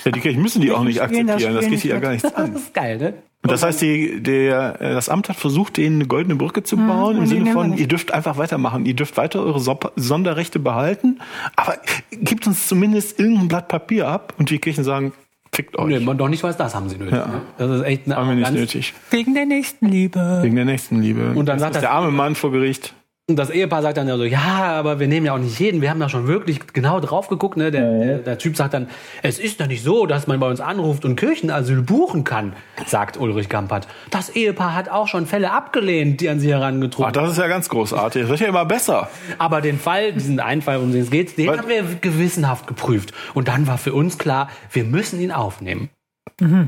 ja, 0.04 0.10
die 0.12 0.20
Kirchen 0.20 0.42
müssen 0.42 0.60
die 0.60 0.70
auch 0.72 0.84
nicht 0.84 0.98
das 0.98 1.04
akzeptieren. 1.06 1.54
Das 1.54 1.64
Spiel 1.64 1.70
geht 1.70 1.80
hier 1.80 1.90
ja 1.90 1.96
nicht 1.96 2.02
gar 2.02 2.10
nichts 2.12 2.22
das 2.22 2.34
an. 2.34 2.54
ist 2.54 2.74
geil, 2.74 2.98
ne? 2.98 3.14
Und 3.42 3.50
das 3.50 3.62
heißt, 3.62 3.80
die, 3.80 4.22
der, 4.22 4.80
äh, 4.82 4.92
das 4.92 5.08
Amt 5.08 5.30
hat 5.30 5.36
versucht, 5.36 5.78
denen 5.78 5.96
eine 5.96 6.06
goldene 6.06 6.36
Brücke 6.36 6.62
zu 6.62 6.76
bauen, 6.76 7.16
im 7.16 7.22
und 7.22 7.30
die 7.30 7.36
Sinne 7.36 7.52
von, 7.52 7.74
ihr 7.78 7.88
dürft 7.88 8.12
einfach 8.12 8.36
weitermachen, 8.36 8.84
ihr 8.84 8.92
dürft 8.94 9.16
weiter 9.16 9.40
eure 9.40 9.60
So- 9.60 9.80
Sonderrechte 9.96 10.58
behalten, 10.58 11.20
aber 11.56 11.76
gibt 12.10 12.46
uns 12.46 12.68
zumindest 12.68 13.18
irgendein 13.18 13.48
Blatt 13.48 13.68
Papier 13.68 14.08
ab 14.08 14.34
und 14.38 14.50
die 14.50 14.58
Kirchen 14.58 14.84
sagen, 14.84 15.14
fickt 15.54 15.78
euch. 15.78 15.86
Nee, 15.88 16.00
man 16.00 16.18
doch 16.18 16.28
nicht 16.28 16.42
weiß, 16.42 16.58
das 16.58 16.74
haben 16.74 16.90
sie 16.90 16.98
nötig. 16.98 17.14
Ja. 17.14 17.26
Ne? 17.28 17.40
Das 17.56 17.70
ist 17.70 17.82
echt 17.82 18.04
eine 18.04 18.16
Haben 18.16 18.28
wir 18.28 18.34
nicht 18.36 18.52
nötig. 18.52 18.92
Wegen 19.10 19.32
der 19.34 19.46
Nächstenliebe. 19.46 20.40
Wegen 20.42 20.56
der 20.56 20.66
Nächstenliebe. 20.66 21.32
Und 21.34 21.46
dann 21.46 21.58
sagt 21.58 21.70
ist 21.70 21.76
das- 21.76 21.82
der 21.82 21.92
arme 21.92 22.10
Mann 22.10 22.34
vor 22.34 22.52
Gericht. 22.52 22.92
Und 23.30 23.36
das 23.36 23.50
Ehepaar 23.50 23.82
sagt 23.82 23.96
dann 23.96 24.08
ja 24.08 24.16
so, 24.16 24.24
ja, 24.24 24.38
aber 24.38 24.98
wir 24.98 25.08
nehmen 25.08 25.26
ja 25.26 25.34
auch 25.34 25.38
nicht 25.38 25.58
jeden. 25.58 25.80
Wir 25.80 25.90
haben 25.90 26.00
da 26.00 26.08
schon 26.08 26.26
wirklich 26.26 26.60
genau 26.72 27.00
drauf 27.00 27.28
geguckt. 27.28 27.56
Ne? 27.56 27.70
Der, 27.70 27.98
der, 27.98 28.18
der 28.18 28.38
Typ 28.38 28.56
sagt 28.56 28.74
dann, 28.74 28.88
es 29.22 29.38
ist 29.38 29.60
doch 29.60 29.66
nicht 29.66 29.82
so, 29.82 30.06
dass 30.06 30.26
man 30.26 30.40
bei 30.40 30.48
uns 30.48 30.60
anruft 30.60 31.04
und 31.04 31.16
Kirchenasyl 31.16 31.82
buchen 31.82 32.24
kann, 32.24 32.54
sagt 32.86 33.16
Ulrich 33.16 33.48
Gampert. 33.48 33.86
Das 34.10 34.30
Ehepaar 34.30 34.74
hat 34.74 34.88
auch 34.88 35.08
schon 35.08 35.26
Fälle 35.26 35.52
abgelehnt, 35.52 36.20
die 36.20 36.28
an 36.28 36.40
sie 36.40 36.52
Ach, 36.52 36.58
herangetrunken 36.58 37.12
das 37.14 37.32
ist 37.32 37.38
ja 37.38 37.46
ganz 37.46 37.68
großartig. 37.68 38.22
Das 38.22 38.30
wird 38.30 38.40
ja 38.40 38.48
immer 38.48 38.64
besser. 38.64 39.08
Aber 39.38 39.60
den 39.60 39.78
Fall, 39.78 40.12
diesen 40.12 40.40
einen 40.40 40.62
Fall, 40.62 40.78
um 40.78 40.92
den 40.92 41.02
es 41.02 41.10
geht, 41.10 41.38
den 41.38 41.48
Was? 41.48 41.58
haben 41.58 41.68
wir 41.68 41.84
gewissenhaft 42.00 42.66
geprüft. 42.66 43.12
Und 43.34 43.48
dann 43.48 43.66
war 43.66 43.78
für 43.78 43.94
uns 43.94 44.18
klar, 44.18 44.48
wir 44.72 44.84
müssen 44.84 45.20
ihn 45.20 45.32
aufnehmen. 45.32 45.90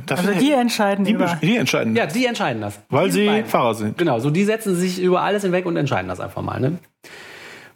Das 0.07 0.21
Also 0.21 0.39
die 0.39 0.53
entscheiden 0.53 1.05
die, 1.05 1.13
über. 1.13 1.39
die 1.41 1.57
entscheiden. 1.57 1.97
Ja, 1.97 2.07
die 2.07 2.27
entscheiden 2.27 2.61
das. 2.61 2.79
weil 2.91 3.07
Diese 3.07 3.19
sie 3.21 3.27
beiden. 3.27 3.47
Pfarrer 3.47 3.75
sind. 3.75 3.97
Genau, 3.99 4.19
so 4.19 4.31
die 4.31 4.45
setzen 4.45 4.75
sich 4.77 5.01
über 5.01 5.23
alles 5.23 5.43
hinweg 5.43 5.65
und 5.67 5.77
entscheiden 5.77 6.09
das 6.09 6.21
einfach 6.21 6.43
mal. 6.43 6.61
Ne? 6.61 6.79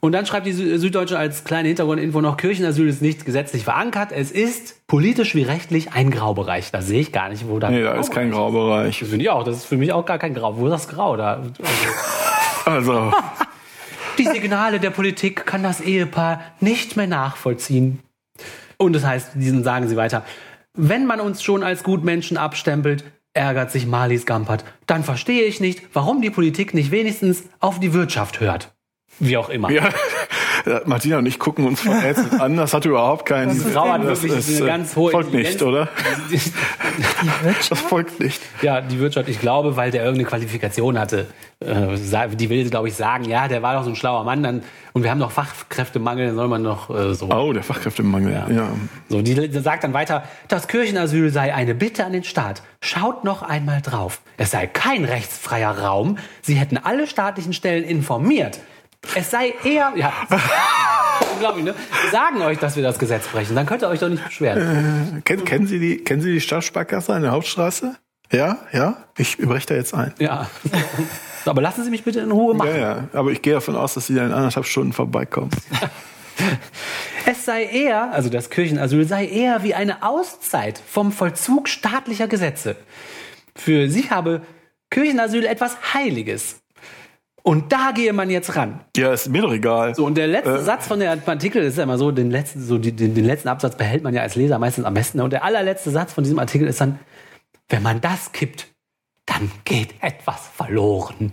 Und 0.01 0.13
dann 0.13 0.27
schreibt 0.27 0.47
die 0.47 0.53
Sü- 0.53 0.77
Süddeutsche 0.77 1.19
als 1.19 1.45
kleine 1.45 1.69
Hintergrundinfo 1.69 2.21
noch, 2.21 2.37
Kirchenasyl 2.37 2.87
ist 2.89 3.01
nicht 3.01 3.25
gesetzlich 3.25 3.65
verankert. 3.65 4.13
Es 4.13 4.31
ist 4.31 4.87
politisch 4.87 5.35
wie 5.35 5.43
rechtlich 5.43 5.93
ein 5.95 6.11
Graubereich. 6.11 6.71
Da 6.71 6.83
sehe 6.83 7.01
ich 7.01 7.13
gar 7.13 7.31
nicht, 7.31 7.49
wo 7.49 7.59
da 7.59 7.71
Nee, 7.71 7.83
da 7.83 7.95
ist 7.95 8.11
kein 8.13 8.31
Graubereich. 8.31 8.99
Das 9.01 9.09
finde 9.09 9.25
ich 9.25 9.31
auch. 9.31 9.43
Das 9.43 9.57
ist 9.57 9.65
für 9.65 9.79
mich 9.79 9.93
auch 9.93 10.05
gar 10.05 10.19
kein 10.19 10.35
Grau. 10.35 10.59
Wo 10.59 10.67
ist 10.67 10.73
das 10.73 10.89
Grau 10.89 11.17
da? 11.17 11.43
Also, 12.67 13.13
Die 14.19 14.25
Signale 14.25 14.81
der 14.81 14.91
Politik 14.91 15.47
kann 15.47 15.63
das 15.63 15.81
Ehepaar 15.81 16.41
nicht 16.61 16.97
mehr 16.97 17.07
nachvollziehen. 17.07 18.01
Und 18.77 18.93
das 18.93 19.05
heißt, 19.05 19.31
diesen 19.35 19.63
sagen 19.63 19.89
sie 19.89 19.97
weiter, 19.97 20.25
wenn 20.77 21.07
man 21.07 21.21
uns 21.21 21.43
schon 21.43 21.63
als 21.63 21.83
Gutmenschen 21.83 22.37
abstempelt, 22.37 23.05
ärgert 23.35 23.71
sich 23.71 23.87
Marlies 23.87 24.27
Gampert, 24.27 24.65
dann 24.87 25.05
verstehe 25.05 25.45
ich 25.45 25.61
nicht, 25.61 25.83
warum 25.93 26.23
die 26.23 26.31
Politik 26.31 26.75
nicht 26.75 26.91
wenigstens 26.91 27.45
auf 27.61 27.81
die 27.81 27.93
Wirtschaft 27.93 28.41
hört. 28.41 28.75
Wie 29.19 29.37
auch 29.37 29.49
immer. 29.49 29.71
ja, 29.71 29.89
Martina 30.85 31.19
und 31.19 31.27
ich 31.27 31.39
gucken 31.39 31.67
uns 31.67 31.81
verrätselt 31.81 32.39
an. 32.41 32.57
Das 32.57 32.75
hat 32.75 32.85
überhaupt 32.85 33.27
keinen 33.27 33.51
hat 33.51 34.05
das 34.05 34.23
wirklich 34.23 34.39
ist, 34.39 34.57
eine 34.57 34.65
äh, 34.65 34.67
ganz 34.67 34.97
hohe 34.97 35.11
Folgt 35.11 35.33
nicht, 35.33 35.63
Intelligenz. 36.97 37.43
oder? 37.43 37.55
Das 37.69 37.81
folgt 37.81 38.21
nicht. 38.21 38.41
Ja, 38.63 38.81
die 38.81 38.99
Wirtschaft, 38.99 39.29
ich 39.29 39.41
glaube, 39.41 39.77
weil 39.77 39.91
der 39.91 40.03
irgendeine 40.03 40.29
Qualifikation 40.29 40.99
hatte. 40.99 41.27
Äh, 41.61 41.97
die 42.37 42.51
will, 42.51 42.69
glaube 42.69 42.89
ich, 42.89 42.95
sagen, 42.95 43.25
ja, 43.25 43.49
der 43.49 43.63
war 43.63 43.75
doch 43.75 43.85
so 43.85 43.91
ein 43.91 43.97
schlauer 43.97 44.25
Mann, 44.25 44.43
dann, 44.43 44.63
und 44.93 45.03
wir 45.03 45.11
haben 45.11 45.19
noch 45.19 45.31
Fachkräftemangel, 45.31 46.27
dann 46.29 46.37
soll 46.37 46.49
man 46.49 46.63
noch 46.63 46.91
äh, 46.91 47.15
so. 47.15 47.31
Oh, 47.31 47.53
der 47.53 47.63
Fachkräftemangel. 47.63 48.33
Ja. 48.33 48.49
ja. 48.49 48.69
So, 49.09 49.23
die 49.23 49.35
sagt 49.61 49.85
dann 49.85 49.93
weiter, 49.93 50.25
das 50.49 50.69
Kirchenasyl 50.69 51.31
sei 51.31 51.55
eine 51.55 51.75
Bitte 51.75 52.05
an 52.05 52.13
den 52.13 52.25
Staat. 52.25 52.63
Schaut 52.81 53.25
noch 53.25 53.43
einmal 53.43 53.81
drauf. 53.83 54.21
Es 54.37 54.51
sei 54.51 54.67
kein 54.67 55.05
rechtsfreier 55.05 55.79
Raum. 55.79 56.19
Sie 56.43 56.55
hätten 56.55 56.77
alle 56.77 57.07
staatlichen 57.07 57.53
Stellen 57.53 57.85
informiert. 57.85 58.59
Es 59.15 59.31
sei 59.31 59.55
eher, 59.65 59.93
ja, 59.97 60.13
unglaublich, 61.37 61.65
ne? 61.65 61.75
Wir 62.03 62.11
sagen 62.11 62.43
euch, 62.43 62.59
dass 62.59 62.77
wir 62.77 62.83
das 62.83 62.99
Gesetz 62.99 63.29
brechen. 63.29 63.55
Dann 63.55 63.67
könnt 63.67 63.83
ihr 63.83 63.89
euch 63.89 64.01
doch 64.01 64.09
nicht 64.09 64.25
beschweren. 64.25 65.23
Kennen, 65.25 65.45
kennen, 65.45 65.67
Sie 65.67 65.79
die, 65.79 65.99
kennen 65.99 66.23
Sie 66.23 66.33
die 66.33 66.41
Stadtsparkasse 66.41 67.15
an 67.15 67.23
der 67.23 67.33
Hauptstraße? 67.33 67.97
Ja, 68.33 68.59
ja. 68.73 68.97
Ich 69.17 69.39
breche 69.39 69.67
da 69.67 69.75
jetzt 69.75 69.95
ein. 69.95 70.13
Ja. 70.19 70.49
Aber 71.45 71.63
lassen 71.63 71.85
Sie 71.85 71.91
mich 71.91 72.03
bitte 72.03 72.21
in 72.21 72.33
Ruhe 72.33 72.55
machen. 72.55 72.71
Ja, 72.71 72.77
ja. 72.77 73.09
Aber 73.13 73.31
ich 73.31 73.41
gehe 73.41 73.55
davon 73.55 73.77
aus, 73.77 73.95
dass 73.95 74.09
Sie 74.09 74.15
da 74.15 74.27
in 74.27 74.33
anderthalb 74.33 74.67
Stunden 74.67 74.93
vorbeikommen. 74.93 75.51
Es 77.25 77.45
sei 77.45 77.65
eher, 77.65 78.13
also 78.13 78.29
das 78.29 78.51
Kirchenasyl 78.51 79.07
sei 79.07 79.27
eher 79.27 79.63
wie 79.63 79.75
eine 79.75 80.03
Auszeit 80.03 80.81
vom 80.87 81.11
Vollzug 81.11 81.67
staatlicher 81.67 82.29
Gesetze. 82.29 82.77
Für 83.57 83.89
sie 83.89 84.11
habe 84.11 84.43
Kirchenasyl 84.91 85.45
etwas 85.47 85.95
Heiliges. 85.95 86.61
Und 87.47 87.71
da 87.71 87.93
gehe 87.95 88.13
man 88.13 88.29
jetzt 88.29 88.57
ran. 88.57 88.81
Ja, 88.97 89.13
ist 89.13 89.29
mir 89.29 89.41
doch 89.41 89.53
egal. 89.53 89.95
So, 89.95 90.05
und 90.05 90.17
der 90.19 90.27
letzte 90.27 90.59
Satz 90.63 90.89
von 90.89 90.99
der 90.99 91.13
Artikel 91.13 91.63
ist 91.63 91.79
ja 91.79 91.85
immer 91.85 91.97
so, 91.97 92.11
den 92.11 92.29
letzten, 92.29 92.61
so 92.61 92.77
die, 92.77 92.91
den, 92.91 93.15
den 93.15 93.25
letzten 93.25 93.47
Absatz 93.47 93.77
behält 93.77 94.03
man 94.03 94.13
ja 94.13 94.23
als 94.23 94.35
Leser 94.35 94.59
meistens 94.59 94.85
am 94.85 94.95
besten. 94.95 95.21
Und 95.21 95.33
der 95.33 95.45
allerletzte 95.45 95.93
Satz 95.93 96.13
von 96.13 96.25
diesem 96.25 96.41
Artikel 96.41 96.67
ist 96.67 96.81
dann, 96.81 96.99
wenn 97.69 97.85
man 97.85 98.01
das 98.01 98.33
kippt, 98.33 98.67
dann 99.27 99.53
geht 99.65 99.95
etwas 100.01 100.41
verloren. 100.57 101.31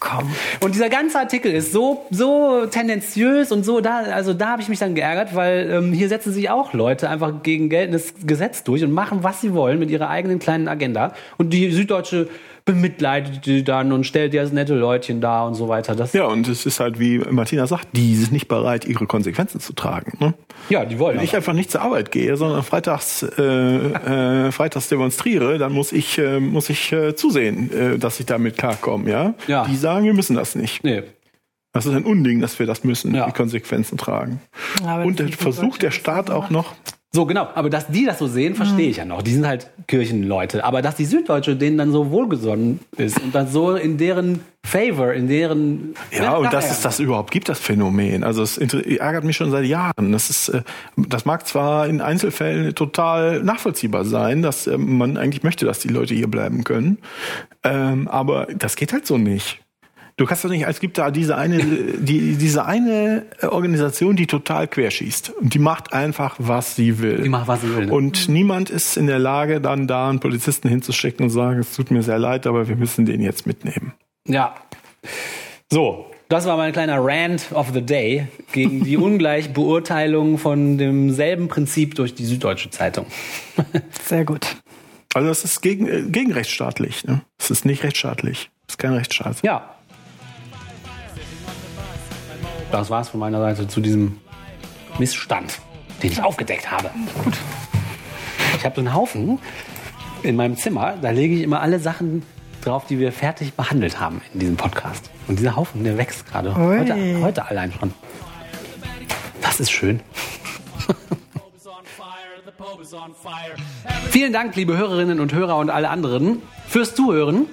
Komm. 0.00 0.30
Und 0.60 0.74
dieser 0.74 0.90
ganze 0.90 1.18
Artikel 1.18 1.50
ist 1.50 1.72
so, 1.72 2.04
so 2.10 2.66
tendenziös 2.66 3.52
und 3.52 3.64
so, 3.64 3.80
da, 3.80 4.00
also 4.00 4.34
da 4.34 4.48
habe 4.48 4.60
ich 4.60 4.68
mich 4.68 4.80
dann 4.80 4.94
geärgert, 4.94 5.34
weil 5.34 5.70
ähm, 5.70 5.92
hier 5.94 6.10
setzen 6.10 6.30
sich 6.30 6.50
auch 6.50 6.74
Leute 6.74 7.08
einfach 7.08 7.42
gegen 7.42 7.70
geltendes 7.70 8.12
Gesetz 8.26 8.64
durch 8.64 8.84
und 8.84 8.92
machen, 8.92 9.22
was 9.22 9.40
sie 9.40 9.54
wollen 9.54 9.78
mit 9.78 9.88
ihrer 9.88 10.10
eigenen 10.10 10.40
kleinen 10.40 10.68
Agenda. 10.68 11.14
Und 11.38 11.54
die 11.54 11.70
Süddeutsche 11.70 12.28
bemitleidet 12.64 13.44
die 13.44 13.62
dann 13.62 13.92
und 13.92 14.04
stellt 14.04 14.32
dir 14.32 14.42
das 14.42 14.52
nette 14.52 14.74
Leutchen 14.74 15.20
da 15.20 15.46
und 15.46 15.54
so 15.54 15.68
weiter. 15.68 15.94
Das, 15.94 16.14
Ja, 16.14 16.24
und 16.26 16.48
es 16.48 16.64
ist 16.64 16.80
halt, 16.80 16.98
wie 16.98 17.18
Martina 17.18 17.66
sagt, 17.66 17.88
die 17.92 18.16
sind 18.16 18.32
nicht 18.32 18.48
bereit, 18.48 18.86
ihre 18.86 19.06
Konsequenzen 19.06 19.60
zu 19.60 19.74
tragen. 19.74 20.16
Ne? 20.18 20.34
ja, 20.70 20.84
die 20.86 20.98
wollen. 20.98 21.18
Wenn 21.18 21.24
ich 21.24 21.30
aber. 21.30 21.38
einfach 21.38 21.52
nicht 21.52 21.70
zur 21.70 21.82
Arbeit 21.82 22.10
gehe, 22.10 22.36
sondern 22.36 22.62
freitags, 22.62 23.22
äh, 23.22 23.42
äh, 23.42 24.50
freitags 24.50 24.88
demonstriere, 24.88 25.58
dann 25.58 25.72
muss 25.72 25.92
ich, 25.92 26.16
äh, 26.18 26.40
muss 26.40 26.70
ich 26.70 26.90
äh, 26.92 27.14
zusehen, 27.14 27.70
äh, 27.72 27.98
dass 27.98 28.18
ich 28.18 28.26
damit 28.26 28.56
klarkomme. 28.56 29.10
Ja? 29.10 29.34
Ja. 29.46 29.66
Die 29.66 29.76
sagen, 29.76 30.06
wir 30.06 30.14
müssen 30.14 30.34
das 30.34 30.54
nicht. 30.54 30.82
Nee. 30.84 31.02
Das 31.74 31.84
ist 31.86 31.92
ein 31.92 32.04
Unding, 32.04 32.40
dass 32.40 32.58
wir 32.58 32.66
das 32.66 32.84
müssen, 32.84 33.14
Ja. 33.14 33.26
die 33.26 33.32
Konsequenzen 33.32 33.98
tragen. 33.98 34.40
Aber 34.86 35.04
Und 35.04 35.18
der 35.18 35.28
versucht 35.28 35.82
der 35.82 35.90
so 35.90 35.98
Staat 35.98 36.30
auch 36.30 36.48
noch, 36.48 36.72
So, 37.12 37.26
genau. 37.26 37.48
Aber 37.54 37.70
dass 37.70 37.86
die 37.88 38.04
das 38.06 38.18
so 38.18 38.26
sehen, 38.26 38.54
verstehe 38.56 38.88
ich 38.90 38.96
ja 38.96 39.04
noch. 39.04 39.22
Die 39.22 39.32
sind 39.32 39.46
halt 39.46 39.70
Kirchenleute. 39.86 40.64
Aber 40.64 40.82
dass 40.82 40.96
die 40.96 41.04
Süddeutsche 41.04 41.54
denen 41.54 41.78
dann 41.78 41.92
so 41.92 42.10
wohlgesonnen 42.10 42.80
ist 42.96 43.20
und 43.20 43.32
dann 43.34 43.46
so 43.46 43.76
in 43.76 43.98
deren 43.98 44.40
Favor, 44.64 45.12
in 45.12 45.28
deren. 45.28 45.94
Ja, 46.10 46.36
und 46.38 46.52
dass 46.52 46.70
es 46.72 46.80
das 46.80 46.98
überhaupt 46.98 47.30
gibt, 47.30 47.48
das 47.48 47.60
Phänomen. 47.60 48.24
Also 48.24 48.42
es 48.42 48.58
ärgert 48.58 49.22
mich 49.22 49.36
schon 49.36 49.50
seit 49.52 49.64
Jahren. 49.66 50.10
Das 50.10 50.28
ist, 50.30 50.48
äh, 50.48 50.62
das 50.96 51.24
mag 51.24 51.46
zwar 51.46 51.86
in 51.86 52.00
Einzelfällen 52.00 52.74
total 52.74 53.44
nachvollziehbar 53.44 54.04
sein, 54.04 54.42
dass 54.42 54.66
äh, 54.66 54.76
man 54.76 55.16
eigentlich 55.16 55.44
möchte, 55.44 55.66
dass 55.66 55.78
die 55.78 55.88
Leute 55.88 56.14
hier 56.14 56.28
bleiben 56.28 56.64
können, 56.64 56.98
ähm, 57.62 58.08
aber 58.08 58.46
das 58.56 58.74
geht 58.74 58.92
halt 58.92 59.06
so 59.06 59.18
nicht. 59.18 59.60
Du 60.16 60.26
kannst 60.26 60.44
doch 60.44 60.48
nicht, 60.48 60.64
es 60.64 60.78
gibt 60.78 60.96
da 60.96 61.10
diese 61.10 61.36
eine, 61.36 61.58
die, 61.58 62.36
diese 62.36 62.64
eine 62.64 63.26
Organisation, 63.42 64.14
die 64.14 64.28
total 64.28 64.68
querschießt. 64.68 65.30
Und 65.30 65.54
die 65.54 65.58
macht 65.58 65.92
einfach, 65.92 66.36
was 66.38 66.76
sie 66.76 67.00
will. 67.00 67.22
Die 67.22 67.28
macht, 67.28 67.48
was 67.48 67.62
sie 67.62 67.74
will, 67.74 67.86
ne? 67.86 67.92
Und 67.92 68.28
niemand 68.28 68.70
ist 68.70 68.96
in 68.96 69.08
der 69.08 69.18
Lage, 69.18 69.60
dann 69.60 69.88
da 69.88 70.08
einen 70.08 70.20
Polizisten 70.20 70.68
hinzuschicken 70.68 71.24
und 71.24 71.30
zu 71.30 71.36
sagen, 71.36 71.58
es 71.58 71.74
tut 71.74 71.90
mir 71.90 72.04
sehr 72.04 72.18
leid, 72.18 72.46
aber 72.46 72.68
wir 72.68 72.76
müssen 72.76 73.06
den 73.06 73.20
jetzt 73.20 73.46
mitnehmen. 73.46 73.92
Ja. 74.28 74.54
So, 75.72 76.06
das 76.28 76.46
war 76.46 76.56
mein 76.56 76.72
kleiner 76.72 77.04
Rant 77.04 77.52
of 77.52 77.70
the 77.74 77.82
Day 77.82 78.28
gegen 78.52 78.84
die 78.84 78.96
Ungleichbeurteilung 78.96 80.38
von 80.38 80.78
demselben 80.78 81.48
Prinzip 81.48 81.96
durch 81.96 82.14
die 82.14 82.24
Süddeutsche 82.24 82.70
Zeitung. 82.70 83.06
Sehr 84.04 84.24
gut. 84.24 84.56
Also 85.12 85.28
das 85.28 85.44
ist 85.44 85.60
gegen, 85.60 85.88
äh, 85.88 86.02
gegen 86.02 86.32
rechtsstaatlich. 86.32 87.04
Ne? 87.04 87.22
Es 87.38 87.50
ist 87.50 87.64
nicht 87.64 87.82
rechtsstaatlich. 87.82 88.50
Es 88.66 88.74
ist 88.74 88.78
kein 88.78 88.94
Rechtsstaat. 88.94 89.42
Ja. 89.42 89.74
Das 92.74 92.90
war's 92.90 93.10
von 93.10 93.20
meiner 93.20 93.38
Seite 93.38 93.68
zu 93.68 93.80
diesem 93.80 94.18
Missstand, 94.98 95.60
den 96.02 96.10
ich 96.10 96.20
aufgedeckt 96.20 96.72
habe. 96.72 96.90
Gut. 97.22 97.34
Ich 98.56 98.64
habe 98.64 98.74
so 98.74 98.80
einen 98.80 98.92
Haufen 98.92 99.38
in 100.24 100.34
meinem 100.34 100.56
Zimmer, 100.56 100.94
da 101.00 101.10
lege 101.10 101.36
ich 101.36 101.42
immer 101.42 101.60
alle 101.60 101.78
Sachen 101.78 102.24
drauf, 102.64 102.84
die 102.88 102.98
wir 102.98 103.12
fertig 103.12 103.54
behandelt 103.54 104.00
haben 104.00 104.22
in 104.32 104.40
diesem 104.40 104.56
Podcast. 104.56 105.08
Und 105.28 105.38
dieser 105.38 105.54
Haufen, 105.54 105.84
der 105.84 105.98
wächst 105.98 106.26
gerade. 106.26 106.52
Heute, 106.56 107.20
heute 107.22 107.46
allein 107.46 107.70
schon. 107.70 107.94
Das 109.40 109.60
ist 109.60 109.70
schön. 109.70 110.00
Vielen 114.10 114.32
Dank, 114.32 114.56
liebe 114.56 114.76
Hörerinnen 114.76 115.20
und 115.20 115.32
Hörer 115.32 115.58
und 115.58 115.70
alle 115.70 115.90
anderen, 115.90 116.42
fürs 116.66 116.96
Zuhören. 116.96 117.46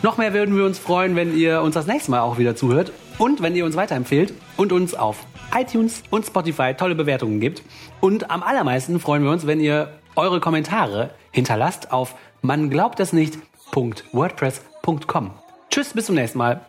Noch 0.00 0.16
mehr 0.16 0.32
würden 0.32 0.56
wir 0.56 0.64
uns 0.64 0.78
freuen, 0.78 1.14
wenn 1.14 1.36
ihr 1.36 1.60
uns 1.60 1.74
das 1.74 1.86
nächste 1.86 2.10
Mal 2.10 2.20
auch 2.20 2.38
wieder 2.38 2.56
zuhört 2.56 2.90
und 3.22 3.40
wenn 3.40 3.54
ihr 3.54 3.64
uns 3.64 3.76
weiterempfehlt 3.76 4.34
und 4.56 4.72
uns 4.72 4.94
auf 4.94 5.24
iTunes 5.54 6.02
und 6.10 6.26
Spotify 6.26 6.74
tolle 6.74 6.96
Bewertungen 6.96 7.38
gibt. 7.38 7.62
Und 8.00 8.32
am 8.32 8.42
allermeisten 8.42 8.98
freuen 8.98 9.22
wir 9.22 9.30
uns, 9.30 9.46
wenn 9.46 9.60
ihr 9.60 10.00
eure 10.16 10.40
Kommentare 10.40 11.10
hinterlasst 11.30 11.92
auf 11.92 12.16
man 12.40 12.68
glaubt 12.68 12.98
es 12.98 13.12
nicht.wordpress.com. 13.12 15.30
Tschüss, 15.70 15.92
bis 15.92 16.06
zum 16.06 16.16
nächsten 16.16 16.38
Mal. 16.38 16.66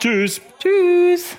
Tschüss. 0.00 0.40
Tschüss. 0.58 1.36